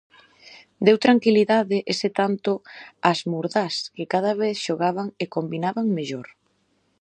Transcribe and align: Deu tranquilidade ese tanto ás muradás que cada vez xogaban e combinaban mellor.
Deu 0.85 0.97
tranquilidade 1.05 1.77
ese 1.93 2.09
tanto 2.19 2.51
ás 3.09 3.19
muradás 3.31 3.75
que 3.95 4.05
cada 4.13 4.33
vez 4.41 4.55
xogaban 4.65 5.07
e 5.23 5.25
combinaban 5.35 5.87
mellor. 5.97 6.27